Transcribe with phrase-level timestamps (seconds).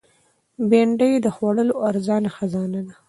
[0.69, 2.93] بېنډۍ د خوړو ارزانه خزانه ده